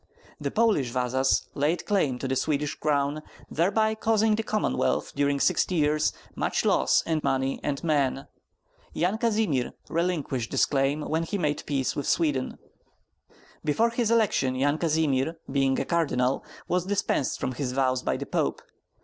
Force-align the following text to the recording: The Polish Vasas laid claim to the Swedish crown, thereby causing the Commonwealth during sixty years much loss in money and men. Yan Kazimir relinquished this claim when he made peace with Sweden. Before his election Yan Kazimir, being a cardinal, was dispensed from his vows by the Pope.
The 0.39 0.49
Polish 0.49 0.89
Vasas 0.89 1.45
laid 1.53 1.85
claim 1.85 2.17
to 2.17 2.27
the 2.27 2.35
Swedish 2.35 2.73
crown, 2.73 3.21
thereby 3.51 3.93
causing 3.93 4.33
the 4.33 4.41
Commonwealth 4.41 5.13
during 5.15 5.39
sixty 5.39 5.75
years 5.75 6.11
much 6.35 6.65
loss 6.65 7.03
in 7.03 7.21
money 7.23 7.59
and 7.61 7.83
men. 7.83 8.25
Yan 8.93 9.19
Kazimir 9.19 9.73
relinquished 9.89 10.49
this 10.49 10.65
claim 10.65 11.01
when 11.01 11.21
he 11.21 11.37
made 11.37 11.61
peace 11.67 11.95
with 11.95 12.07
Sweden. 12.07 12.57
Before 13.63 13.91
his 13.91 14.09
election 14.09 14.55
Yan 14.55 14.79
Kazimir, 14.79 15.35
being 15.51 15.79
a 15.79 15.85
cardinal, 15.85 16.43
was 16.67 16.87
dispensed 16.87 17.39
from 17.39 17.51
his 17.51 17.71
vows 17.71 18.01
by 18.01 18.17
the 18.17 18.25
Pope. 18.25 18.63